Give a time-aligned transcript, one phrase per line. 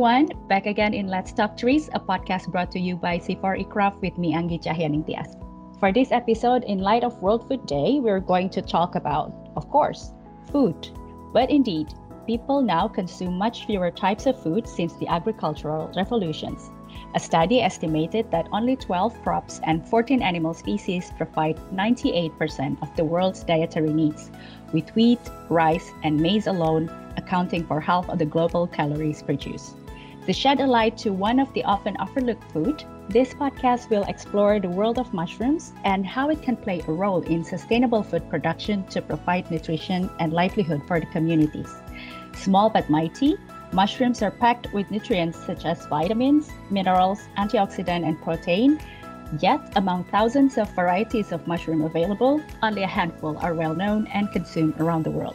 [0.00, 4.16] everyone, back again in Let's Talk Trees, a podcast brought to you by CIFOR-ICRAF with
[4.16, 5.36] me, Anggi Cahyaningtyas.
[5.78, 9.68] For this episode, in light of World Food Day, we're going to talk about, of
[9.68, 10.12] course,
[10.50, 10.88] food.
[11.34, 11.92] But indeed,
[12.26, 16.70] people now consume much fewer types of food since the agricultural revolutions.
[17.14, 23.04] A study estimated that only 12 crops and 14 animal species provide 98% of the
[23.04, 24.30] world's dietary needs,
[24.72, 29.76] with wheat, rice, and maize alone accounting for half of the global calories produced.
[30.30, 34.60] To shed a light to one of the often overlooked food, this podcast will explore
[34.60, 38.84] the world of mushrooms and how it can play a role in sustainable food production
[38.90, 41.74] to provide nutrition and livelihood for the communities.
[42.32, 43.38] Small but mighty,
[43.72, 48.78] mushrooms are packed with nutrients such as vitamins, minerals, antioxidant, and protein.
[49.40, 54.30] Yet, among thousands of varieties of mushroom available, only a handful are well known and
[54.30, 55.34] consumed around the world.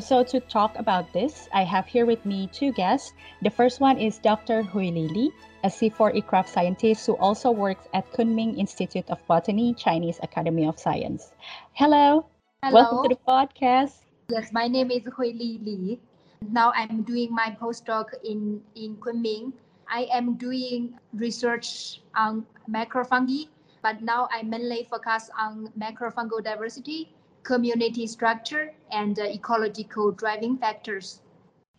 [0.00, 3.12] So, to talk about this, I have here with me two guests.
[3.42, 4.62] The first one is Dr.
[4.62, 5.30] Huili,
[5.62, 11.32] a CIFOR-ICRAF scientist who also works at Kunming Institute of Botany, Chinese Academy of Science.
[11.74, 12.26] Hello.
[12.64, 12.74] Hello.
[12.74, 14.02] Welcome to the podcast.
[14.28, 16.00] Yes, my name is Huili Li.
[16.50, 19.52] Now I'm doing my postdoc in, in Kunming.
[19.88, 23.48] I am doing research on macrofungi,
[23.82, 31.20] but now I mainly focus on macrofungal diversity community structure, and uh, ecological driving factors.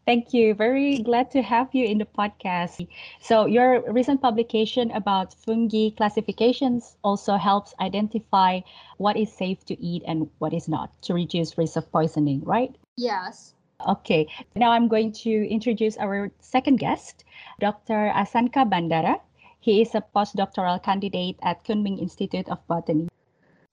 [0.06, 0.54] Thank you.
[0.54, 2.88] Very glad to have you in the podcast.
[3.20, 8.62] So, your recent publication about fungi classifications also helps identify
[8.98, 12.70] what is safe to eat and what is not to reduce risk of poisoning, right?
[12.98, 13.56] Yes.
[13.88, 14.28] Okay.
[14.56, 17.26] Now I'm going to introduce our second guest,
[17.60, 18.14] Dr.
[18.14, 19.20] Asanka Bandara.
[19.60, 23.10] He is a postdoctoral candidate at Kunming Institute of Botany.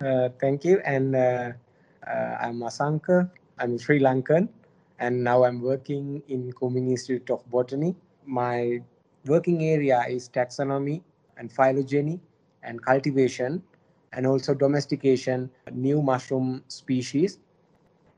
[0.00, 0.80] Uh, thank you.
[0.84, 1.52] And uh,
[2.06, 3.30] uh, I'm Asanka.
[3.58, 4.48] I'm Sri Lankan,
[4.98, 7.94] and now I'm working in Kunming Institute of Botany.
[8.26, 8.80] My
[9.26, 11.02] working area is taxonomy
[11.36, 12.20] and phylogeny
[12.62, 13.62] and cultivation,
[14.12, 17.38] and also domestication new mushroom species.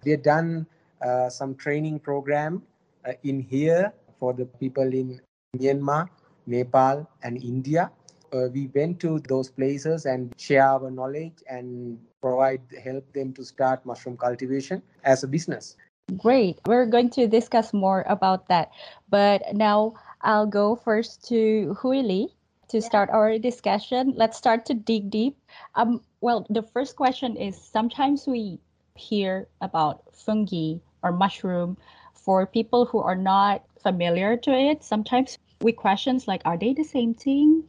[0.05, 0.67] We have done
[1.03, 2.63] uh, some training program
[3.07, 5.21] uh, in here for the people in
[5.57, 6.09] Myanmar,
[6.47, 7.91] Nepal, and India.
[8.35, 13.45] Uh, we went to those places and share our knowledge and provide help them to
[13.45, 15.77] start mushroom cultivation as a business.
[16.19, 16.59] Great.
[16.67, 18.73] We're going to discuss more about that.
[19.09, 22.27] But now I'll go first to Huili
[22.69, 22.85] to yeah.
[22.85, 24.13] start our discussion.
[24.17, 25.39] Let's start to dig deep.
[25.77, 28.59] Um, well, the first question is sometimes we
[28.97, 31.77] hear about fungi or mushroom
[32.15, 34.83] for people who are not familiar to it.
[34.83, 37.63] Sometimes we questions like, are they the same thing?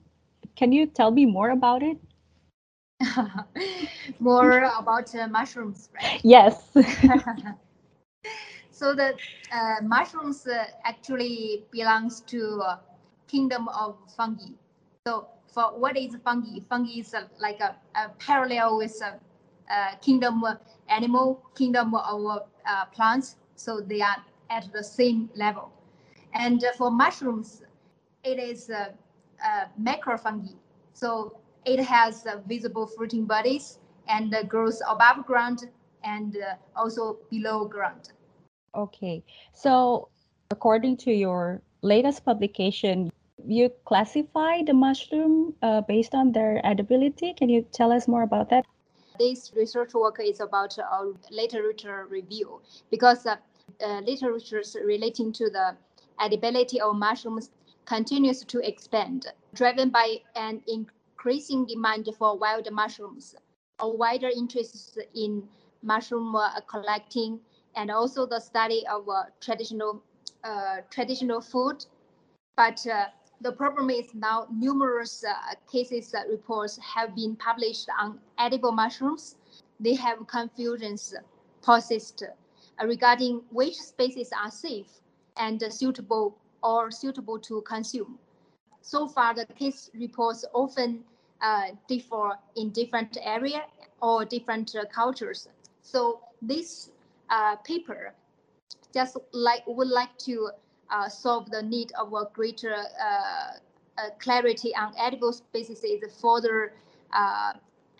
[0.55, 1.97] Can you tell me more about it?
[4.19, 6.21] more about uh, mushrooms, right?
[6.23, 6.69] Yes.
[8.71, 9.15] so the
[9.51, 12.61] uh, mushrooms uh, actually belongs to
[13.27, 14.53] kingdom of fungi.
[15.05, 16.59] So for what is fungi?
[16.69, 19.19] Fungi is like a, a, parallel with a,
[20.01, 20.43] kingdom
[20.87, 23.35] animal, kingdom of uh, plants.
[23.55, 25.71] So they are at the same level.
[26.33, 27.63] And for mushrooms,
[28.23, 28.69] it is
[29.81, 30.55] macrofungi.
[30.93, 35.69] So it has uh, visible fruiting bodies and uh, grows above ground
[36.03, 38.11] and uh, also below ground.
[38.75, 40.09] Okay, so
[40.51, 43.11] according to your latest publication,
[43.47, 47.33] you classify the mushroom uh, based on their edibility.
[47.33, 48.65] Can you tell us more about that?
[49.19, 53.37] This research work is about a literature review because uh,
[53.83, 55.75] uh, literature relating to the
[56.19, 57.49] edibility of mushrooms
[57.85, 63.35] continues to expand, driven by an increasing demand for wild mushrooms,
[63.79, 65.47] a wider interest in
[65.81, 67.39] mushroom uh, collecting,
[67.75, 70.01] and also the study of uh, traditional
[70.43, 71.85] uh, traditional food.
[72.55, 73.05] But uh,
[73.41, 79.35] the problem is now numerous uh, cases uh, reports have been published on edible mushrooms.
[79.79, 81.13] They have confusions
[81.61, 82.23] persist
[82.83, 85.01] regarding which species are safe
[85.37, 88.17] and suitable or suitable to consume.
[88.81, 91.03] So far, the case reports often
[91.41, 93.63] uh, differ in different area
[94.01, 95.47] or different uh, cultures.
[95.81, 96.91] So this
[97.29, 98.13] uh, paper
[98.93, 100.49] just like would like to
[100.89, 103.57] uh, solve the need of a greater uh,
[103.97, 106.73] uh, clarity on edible species is further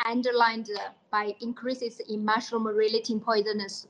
[0.06, 0.70] underlined
[1.10, 3.88] by increases in mushroom-related poisonous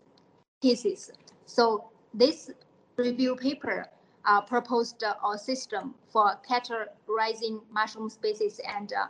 [0.62, 1.12] cases.
[1.46, 2.52] So this
[2.98, 3.86] review paper
[4.26, 9.06] uh, proposed uh, a system for categorizing mushroom species and uh,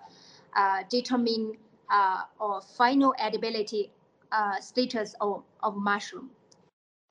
[0.56, 1.57] uh, determine
[1.89, 3.89] uh, or final edibility
[4.31, 6.29] uh, status of, of mushroom.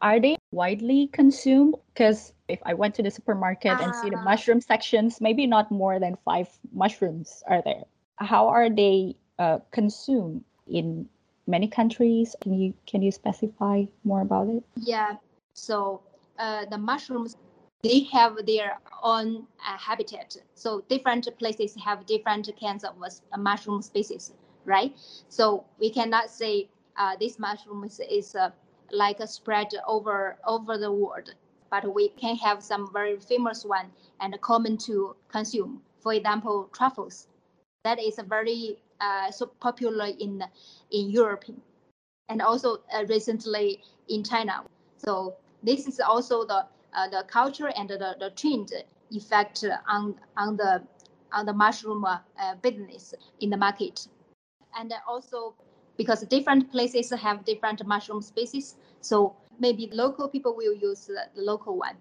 [0.00, 1.76] Are they widely consumed?
[1.92, 4.24] Because if I went to the supermarket uh, and see the ah.
[4.24, 7.84] mushroom sections, maybe not more than five mushrooms are there.
[8.16, 11.08] How are they uh, consumed in
[11.46, 12.34] many countries?
[12.40, 14.62] Can you can you specify more about it?
[14.76, 15.16] Yeah.
[15.54, 16.02] So
[16.38, 17.36] uh, the mushrooms
[17.82, 20.36] they have their own uh, habitat.
[20.54, 24.32] So different places have different kinds of uh, mushroom species,
[24.64, 24.96] right?
[25.28, 28.50] So we cannot say uh, this mushroom is, is uh,
[28.90, 31.34] like spread over over the world,
[31.70, 33.90] but we can have some very famous one
[34.20, 35.82] and common to consume.
[36.00, 37.28] For example, truffles.
[37.84, 40.42] That is very uh, so popular in
[40.90, 41.44] in Europe
[42.28, 44.64] and also uh, recently in China.
[44.96, 48.72] So this is also the uh, the culture and the, the trend
[49.10, 50.82] effect on on the
[51.32, 52.18] on the mushroom uh,
[52.62, 54.06] business in the market,
[54.78, 55.54] and also
[55.96, 61.76] because different places have different mushroom species, so maybe local people will use the, local
[61.76, 61.96] one.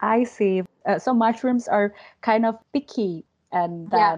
[0.00, 0.62] I see.
[0.86, 4.16] Uh, so mushrooms are kind of picky, and yeah.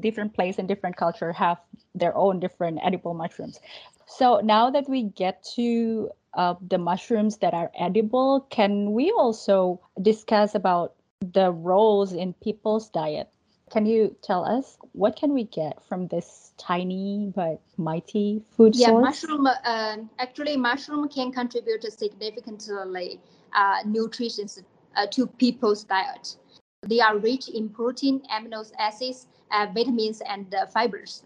[0.00, 1.58] different place and different culture have
[1.94, 3.58] their own different edible mushrooms.
[4.06, 9.80] So now that we get to of the mushrooms that are edible, can we also
[10.02, 13.28] discuss about the roles in people's diet?
[13.70, 18.88] Can you tell us what can we get from this tiny but mighty food yeah,
[18.88, 19.02] source?
[19.02, 19.46] mushroom.
[19.46, 23.20] Uh, actually, mushroom can contribute significantly
[23.52, 24.48] uh, nutrition
[24.96, 26.36] uh, to people's diet.
[26.82, 31.24] They are rich in protein, amino acids, uh, vitamins, and uh, fibers.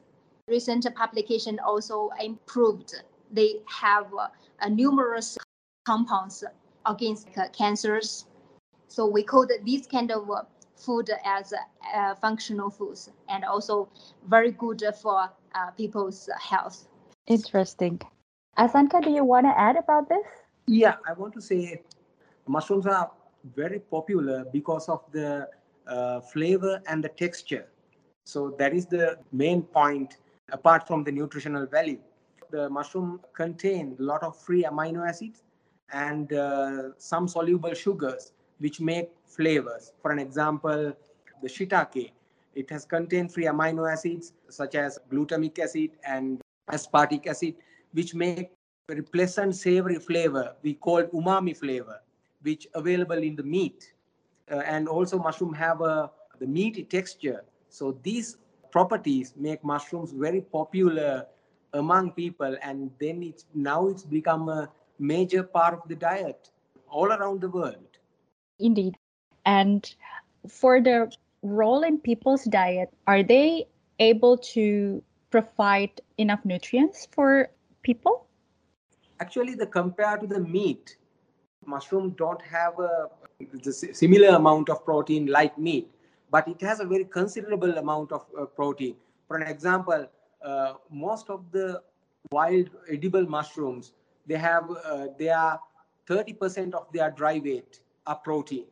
[0.49, 2.95] Recent publication also improved.
[3.31, 4.29] They have uh,
[4.61, 5.39] uh, numerous
[5.87, 6.43] compounds
[6.87, 8.27] against cancers.
[8.89, 10.43] So we call these kind of uh,
[10.81, 11.53] food as
[11.95, 13.89] uh, functional foods and also
[14.29, 16.89] very good for uh, people's health.
[17.27, 18.01] Interesting.
[18.59, 20.27] Asanka, do you want to add about this?
[20.67, 21.83] Yeah, I want to say
[22.47, 23.11] mushrooms are
[23.55, 25.49] very popular because of the
[25.87, 27.67] uh, flavor and the texture.
[28.25, 30.19] So that is the main point
[30.53, 32.01] apart from the nutritional value
[32.51, 35.43] the mushroom contain a lot of free amino acids
[35.93, 39.93] and uh, some soluble sugars which make flavors.
[40.01, 40.95] For an example,
[41.43, 42.13] the shiitake,
[42.55, 46.41] it has contained free amino acids such as glutamic acid and
[46.71, 47.55] aspartic acid,
[47.93, 48.51] which make
[48.89, 52.01] very pleasant savory flavor we call umami flavor,
[52.43, 53.93] which available in the meat.
[54.51, 56.11] Uh, and also mushroom have a
[56.41, 57.45] the meaty texture.
[57.69, 58.39] So these
[58.73, 61.27] properties make mushrooms very popular
[61.75, 64.69] among people and then it's now it's become a
[64.99, 66.51] major part of the diet
[66.89, 67.90] all around the world
[68.61, 68.97] indeed.
[69.45, 69.93] And
[70.49, 71.11] for the
[71.43, 73.67] role in people's diet are they
[73.99, 77.49] able to provide enough nutrients for
[77.83, 78.27] people?
[79.21, 80.97] Actually the compared to the meat
[81.67, 83.09] mushroom don't have a
[83.93, 85.91] similar amount of protein like meat
[86.31, 88.95] but it has a very considerable amount of uh, protein.
[89.29, 90.07] For an example
[90.43, 91.83] uh, most of the
[92.31, 93.93] wild edible mushrooms,
[94.27, 95.61] they have uh, they are
[96.09, 98.67] 30% of their dry weight are protein,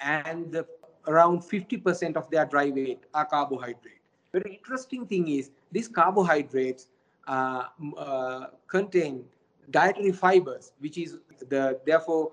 [0.00, 0.66] and the,
[1.06, 4.00] around 50% of their dry weight are carbohydrate.
[4.32, 6.88] Very interesting thing is these carbohydrates
[7.26, 7.64] uh,
[7.96, 9.24] uh, contain
[9.70, 12.32] dietary fibers, which is the therefore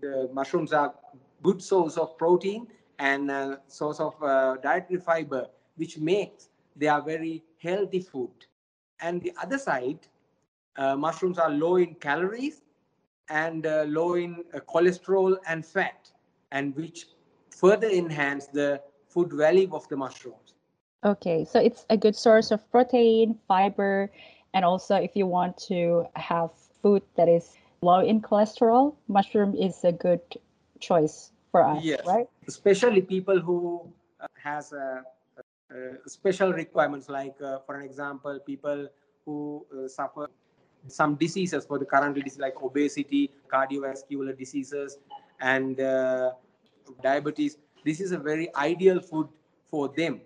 [0.00, 0.94] the mushrooms are
[1.42, 2.66] good source of protein
[2.98, 8.30] and uh, source of uh, dietary fiber, which makes they are very healthy food.
[9.00, 10.00] And the other side,
[10.76, 12.62] uh, mushrooms are low in calories
[13.28, 16.10] and uh, low in uh, cholesterol and fat,
[16.52, 17.06] and which
[17.50, 20.54] further enhance the food value of the mushrooms.
[21.04, 24.10] Okay, so it's a good source of protein, fiber,
[24.54, 26.50] and also if you want to have
[26.82, 30.20] food that is low in cholesterol, mushroom is a good
[30.80, 32.06] choice for us, yes.
[32.06, 32.26] right?
[32.48, 33.86] Especially people who
[34.20, 35.04] uh, has a
[35.74, 38.86] uh, special requirements like uh, for an example people
[39.24, 40.28] who uh, suffer
[40.88, 44.98] some diseases for the current disease like obesity cardiovascular diseases
[45.40, 45.76] and
[47.02, 47.58] diabetes.
[47.84, 49.28] This is a very ideal food
[49.70, 50.20] for them.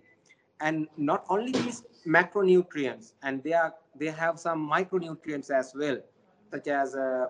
[0.61, 5.99] And not only these macronutrients and they are they have some micronutrients as well
[6.51, 7.27] such as uh,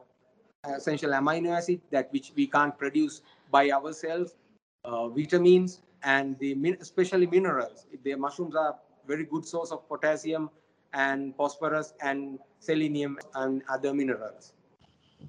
[0.64, 4.36] essential amino acid that which we can't produce by ourselves
[4.84, 7.86] uh, vitamins and the especially minerals.
[8.04, 10.50] The mushrooms are very good source of potassium
[10.92, 14.52] and phosphorus and selenium and other minerals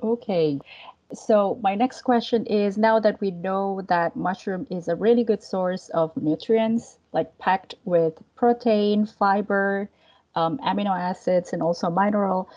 [0.03, 0.59] okay
[1.11, 5.41] so my next question is now that we know that mushroom is a really good
[5.41, 9.89] source of nutrients, like packed with protein, fiber,
[10.35, 12.47] um, amino acids, and also mineral,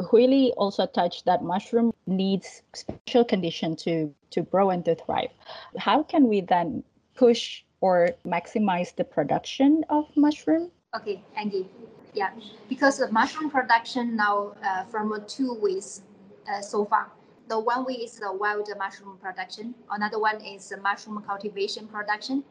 [0.00, 5.30] Huili also touched that mushroom needs special condition to to grow and to thrive.
[5.78, 6.82] How can we then
[7.14, 10.70] push or maximize the production of mushroom?
[10.96, 11.66] Okay, Anggi.
[12.14, 12.30] Yeah,
[12.68, 16.02] because the mushroom production now uh, from two ways
[16.50, 17.10] uh, so far
[17.48, 19.74] the one way is the wild mushroom production.
[19.90, 22.42] Another one is the mushroom cultivation production.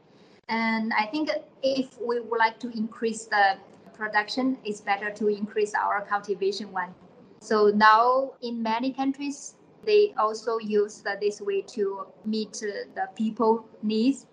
[0.50, 1.30] And I think
[1.64, 3.58] if we would like to increase the
[3.94, 6.94] production, it's better to increase our cultivation one.
[7.40, 14.28] So now in many countries, they also use this way to meet the people needs.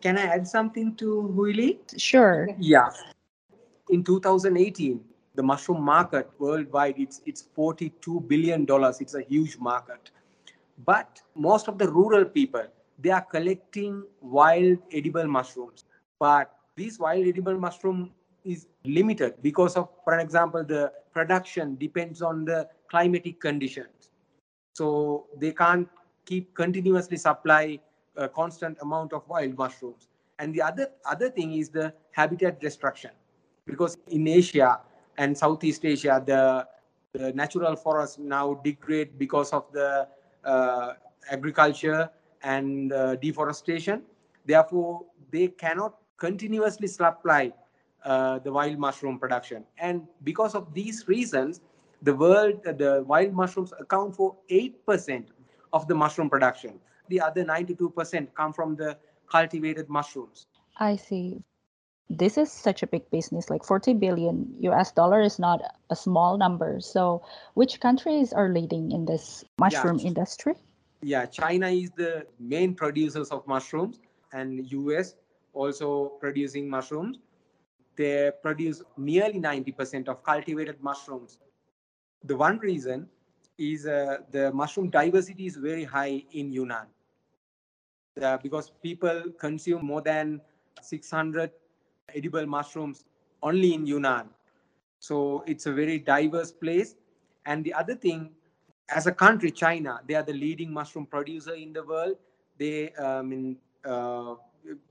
[0.00, 1.78] Can I add something to Huili?
[1.98, 2.48] Sure.
[2.60, 2.90] Yeah.
[3.88, 5.00] In 2018,
[5.36, 9.00] the mushroom market worldwide it's it's 42 billion dollars.
[9.00, 10.10] It's a huge market.
[10.84, 12.64] But most of the rural people
[12.98, 15.84] they are collecting wild edible mushrooms.
[16.18, 18.10] But this wild edible mushroom
[18.44, 24.10] is limited because of for example the production depends on the climatic conditions.
[24.72, 25.88] So they can't
[26.24, 27.78] keep continuously supply
[28.16, 30.08] a constant amount of wild mushrooms.
[30.40, 33.12] And the other other thing is the habitat destruction
[33.66, 34.80] because in asia
[35.18, 36.66] and Southeast Asia, the,
[37.18, 40.06] the natural forests now degrade because of the
[40.44, 40.92] uh,
[41.30, 42.10] agriculture
[42.42, 44.02] and uh, deforestation.
[44.44, 47.52] Therefore, they cannot continuously supply
[48.04, 49.64] uh, the wild mushroom production.
[49.78, 51.60] And because of these reasons,
[52.02, 55.24] the world, the wild mushrooms account for 8%
[55.72, 56.78] of the mushroom production.
[57.08, 60.46] The other 92% come from the cultivated mushrooms.
[60.78, 61.42] I see
[62.08, 65.60] this is such a big business like 40 billion us dollar is not
[65.90, 66.80] a small number.
[66.80, 67.22] So
[67.54, 70.06] which countries are leading in this mushroom yeah.
[70.06, 70.54] industry?
[71.02, 74.00] Yeah china is the main producers of mushrooms
[74.32, 75.14] and us
[75.52, 77.18] also producing mushrooms.
[77.96, 81.38] They produce nearly 90% of cultivated mushrooms.
[82.24, 83.08] The one reason
[83.56, 86.86] is uh, the mushroom diversity is very high in yunnan.
[88.20, 90.40] Uh, because people consume more than
[90.82, 91.50] 600
[92.14, 93.04] edible mushrooms
[93.42, 94.28] only in Yunnan.
[94.98, 96.94] So it's a very diverse place.
[97.44, 98.30] And the other thing,
[98.88, 102.16] as a country, China, they are the leading mushroom producer in the world.
[102.58, 104.34] They, um, in, uh,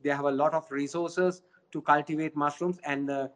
[0.04, 1.42] they have a lot of resources
[1.72, 3.28] to cultivate mushrooms and uh,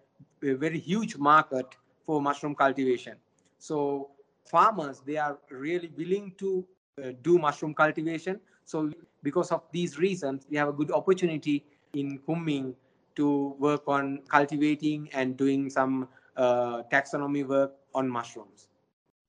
[0.44, 1.66] a very huge market
[2.06, 3.16] for mushroom cultivation.
[3.58, 4.12] So
[4.46, 6.66] farmers, they are really willing to
[7.04, 8.40] uh, do mushroom cultivation.
[8.66, 8.92] So
[9.24, 12.74] because of these reasons, we have a good opportunity in Kunming
[13.16, 18.68] to work on cultivating and doing some uh, taxonomy work on mushrooms.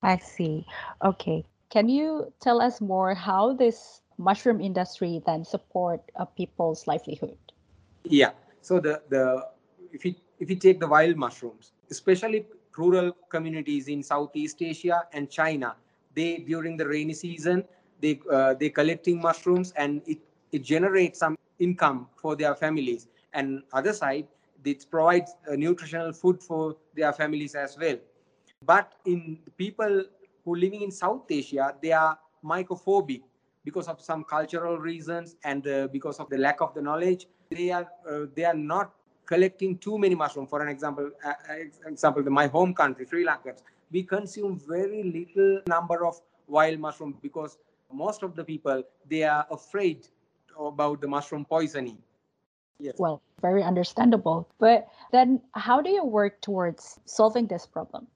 [0.01, 0.65] I see.
[1.03, 1.45] Okay.
[1.69, 7.37] Can you tell us more how this mushroom industry then support uh, people's livelihood?
[8.03, 8.31] Yeah.
[8.61, 9.47] So the the
[9.91, 12.45] if you if you take the wild mushrooms, especially
[12.77, 15.75] rural communities in Southeast Asia and China,
[16.15, 17.63] they during the rainy season
[18.01, 20.19] they uh, they collecting mushrooms and it
[20.51, 24.27] it generates some income for their families and other side
[24.63, 27.97] it provides nutritional food for their families as well.
[28.63, 30.03] But in people
[30.45, 33.21] who living in south asia they are mycophobic
[33.63, 37.27] because of some cultural reasons and uh, because of the lack of the knowledge.
[37.49, 38.93] They are uh, they are not
[39.25, 40.49] collecting too many mushrooms.
[40.49, 43.55] For an example uh, uh example my home country sri lanka
[43.91, 47.57] we consume very little number of wild mushrooms because
[47.91, 50.07] most of the people they are afraid
[50.59, 51.97] about the mushroom poisoning
[52.81, 52.95] Yes.
[52.97, 54.49] Well, very understandable.
[54.59, 58.07] But then how do you work towards solving this problem?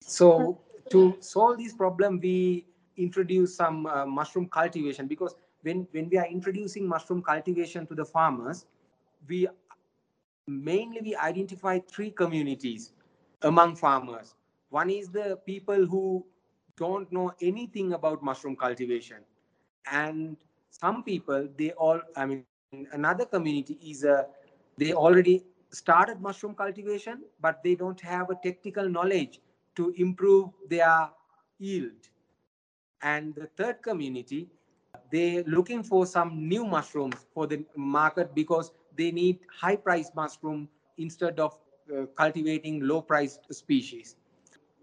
[0.00, 0.60] So
[0.90, 6.26] to solve this problem, we introduce some uh, mushroom cultivation because when, when we are
[6.26, 8.66] introducing mushroom cultivation to the farmers,
[9.28, 9.48] we
[10.46, 12.92] mainly we identify three communities
[13.42, 14.34] among farmers.
[14.70, 16.24] One is the people who
[16.76, 19.18] don't know anything about mushroom cultivation.
[19.90, 20.36] And
[20.70, 22.44] some people, they all, I mean,
[22.92, 24.24] another community is uh,
[24.78, 29.40] they already started mushroom cultivation, but they don't have a technical knowledge
[29.76, 31.08] to improve their
[31.58, 32.08] yield.
[33.02, 34.48] And the third community,
[35.10, 40.68] they're looking for some new mushrooms for the market because they need high price mushroom
[40.98, 41.58] instead of
[41.92, 44.16] uh, cultivating low priced species.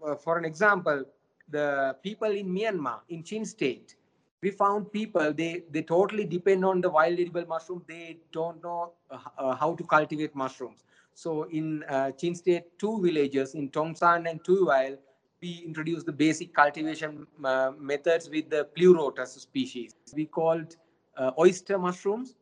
[0.04, 1.04] Uh, for an example,
[1.48, 3.96] the people in Myanmar, in Chin State,
[4.42, 7.82] we found people, they, they totally depend on the wild edible mushroom.
[7.86, 10.84] They don't know uh, uh how to cultivate mushrooms.
[11.14, 14.96] So in uh, Chin State, two villages in Tongsan and Tuiwail,
[15.42, 19.94] we introduced the basic cultivation uh, methods with the pleurotus species.
[20.14, 20.76] We called
[21.16, 22.36] uh, oyster mushrooms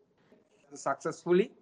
[0.75, 1.53] successfully.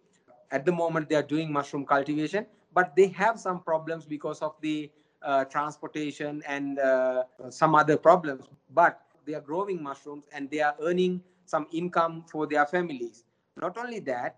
[0.51, 4.55] At the moment, they are doing mushroom cultivation, but they have some problems because of
[4.61, 4.91] the
[5.23, 6.79] uh, transportation and
[7.51, 8.45] some other problems.
[8.73, 13.25] But they are growing mushrooms and they are earning some income for their families.
[13.57, 14.37] Not only that,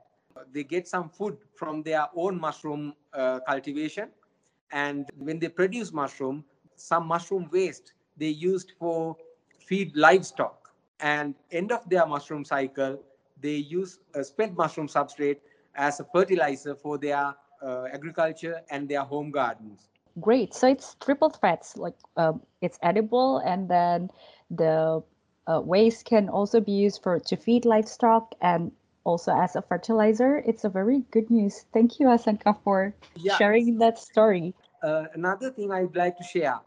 [0.53, 4.11] they get some food from their own mushroom uh, cultivation.
[4.73, 6.45] And when they produce mushroom,
[6.77, 9.17] some mushroom waste they used for
[9.59, 10.71] feed livestock.
[11.01, 13.01] And end of their mushroom cycle,
[13.41, 15.39] they use spent mushroom substrate
[15.75, 19.89] as a fertilizer for their uh, agriculture and their home gardens.
[20.21, 20.55] Great.
[20.55, 21.77] So it's triple threats.
[21.77, 24.11] Like um, it's edible, and then
[24.51, 25.03] the
[25.47, 28.73] uh, waste can also be used for to feed livestock and
[29.05, 30.43] also as a fertilizer.
[30.47, 31.65] It's a very good news.
[31.73, 33.37] Thank you, Asanka, for yeah.
[33.37, 34.55] sharing that story.
[34.83, 36.61] Uh, another thing I'd like to share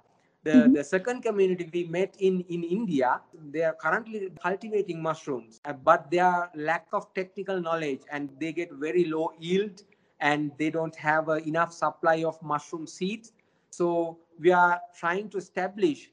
[0.43, 0.73] the, mm-hmm.
[0.73, 6.09] the second community we met in, in India, they are currently cultivating mushrooms, uh, but
[6.09, 9.83] their lack of technical knowledge and they get very low yield
[10.19, 13.33] and they don't have uh, enough supply of mushroom seeds.
[13.71, 16.11] So we are trying to establish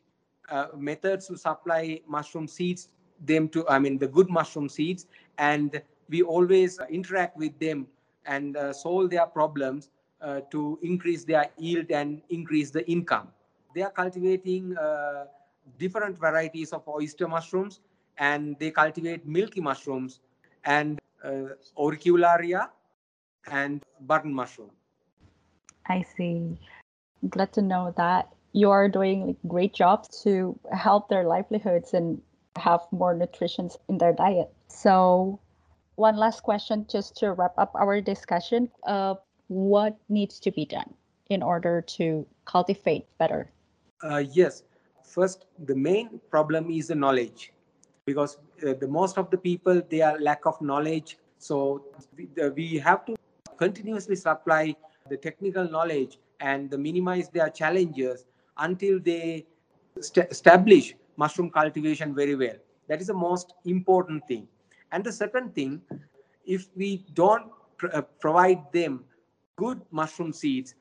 [0.51, 2.89] uh, methods to supply mushroom seeds
[3.25, 5.07] them to, I mean, the good mushroom seeds.
[5.39, 7.87] And we always interact with them
[8.25, 9.91] and uh, solve their problems
[10.23, 13.29] uh, to increase their yield and increase the income
[13.75, 15.25] they are cultivating uh,
[15.79, 17.81] different varieties of oyster mushrooms
[18.19, 20.21] and they cultivate milky mushrooms
[20.65, 22.69] and uh, auricularia
[23.51, 24.71] and button mushroom.
[25.87, 26.59] I see.
[27.29, 32.21] Glad to know that you are doing like, great jobs to help their livelihoods and
[32.57, 34.53] have more nutrition in their diet.
[34.69, 35.41] So,
[35.97, 38.71] one last question just to wrap up our discussion.
[38.87, 39.15] Uh,
[39.49, 40.95] what needs to be done
[41.31, 43.51] in order to cultivate better
[44.03, 44.63] uh, yes.
[45.03, 47.53] First, the main problem is the knowledge,
[48.05, 51.19] because uh, the most of the people they are lack of knowledge.
[51.39, 51.85] So
[52.17, 53.17] we, we have to
[53.57, 54.75] continuously supply
[55.09, 58.25] the technical knowledge and minimize their challenges
[58.59, 59.47] until they
[60.01, 62.57] st- establish mushroom cultivation very well.
[62.89, 64.49] That is the most important thing.
[64.93, 65.83] And the second thing,
[66.47, 69.05] if we don't pr- uh, provide them
[69.57, 70.75] good mushroom seeds,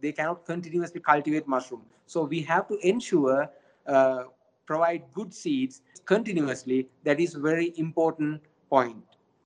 [0.00, 1.82] they cannot continuously cultivate mushroom.
[2.06, 3.50] So we have to ensure
[3.86, 4.24] uh,
[4.66, 6.88] provide good seeds continuously.
[7.04, 8.96] That is very important point.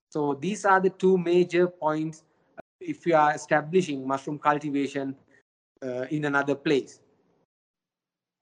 [0.09, 2.23] So these are the two major points
[2.57, 5.15] uh, if you are establishing mushroom cultivation
[5.81, 6.99] uh, in another place.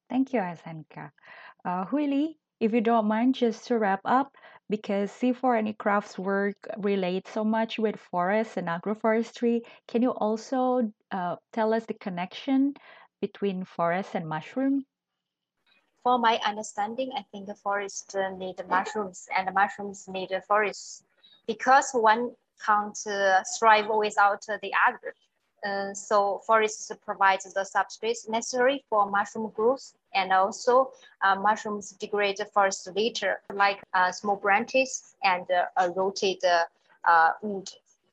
[0.10, 1.12] Thank you, Asanka.
[1.66, 4.36] Uh, Huili, if you don't mind, just to wrap up,
[4.70, 11.74] because CIFOR-ICRAF's work relates so much with forests and agroforestry, can you also uh, tell
[11.74, 12.74] us the connection
[13.22, 14.86] between forest and mushroom?
[16.04, 20.30] For my understanding, I think the forest uh, need the mushrooms and the mushrooms need
[20.30, 21.04] the forests
[21.48, 22.32] because one
[22.66, 25.14] can't uh, thrive without the other.
[25.66, 30.92] Uh, so forests provide the substrate necessary for mushroom growth and also
[31.24, 36.38] uh, mushrooms degrade forest litter like uh, small branches and uh, rotted
[37.06, 37.70] uh, wood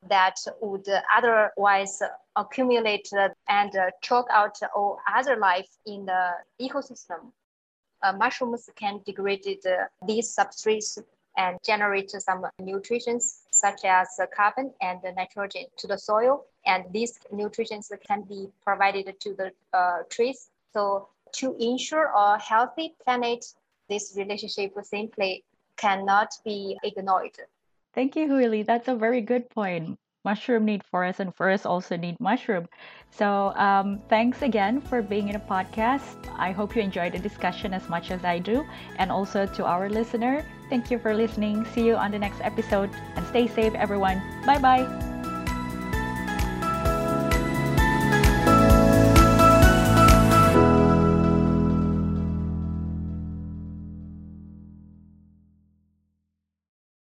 [0.08, 2.02] that would otherwise
[2.36, 3.08] accumulate
[3.48, 6.30] and choke out all other life in the
[6.60, 7.30] ecosystem.
[8.18, 9.44] mushrooms can degrade
[10.06, 10.98] these substrates
[11.36, 16.44] and generate some nutrients such as carbon and nitrogen to the soil.
[16.66, 20.50] And these nutrients can be provided to the uh, trees.
[20.72, 23.44] So to ensure a healthy planet,
[23.88, 25.44] this relationship simply
[25.76, 27.36] cannot be ignored.
[27.94, 28.66] Thank you, Huili.
[28.66, 29.98] That's a very good point.
[30.24, 32.66] Mushroom need forest and forest also need mushroom.
[33.10, 36.16] So um, thanks again for being in a podcast.
[36.38, 38.64] I hope you enjoyed the discussion as much as I do.
[38.96, 41.64] And also to our listener, thank you for listening.
[41.66, 44.22] See you on the next episode and stay safe, everyone.
[44.44, 45.13] Bye bye.